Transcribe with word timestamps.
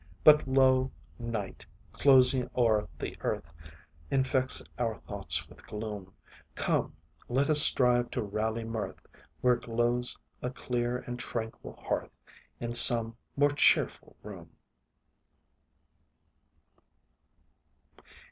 But, 0.23 0.47
lo! 0.47 0.89
night, 1.19 1.63
closing 1.93 2.49
o'er 2.57 2.87
the 2.97 3.15
earth, 3.21 3.53
Infects 4.09 4.63
our 4.79 4.97
thoughts 5.01 5.47
with 5.47 5.67
gloom; 5.67 6.11
Come, 6.55 6.95
let 7.29 7.51
us 7.51 7.61
strive 7.61 8.09
to 8.09 8.23
rally 8.23 8.63
mirth 8.63 8.99
Where 9.41 9.57
glows 9.57 10.17
a 10.41 10.49
clear 10.49 10.97
and 10.97 11.19
tranquil 11.19 11.73
hearth 11.75 12.17
In 12.59 12.73
some 12.73 13.15
more 13.35 13.51
cheerful 13.51 14.15
room. 14.23 14.49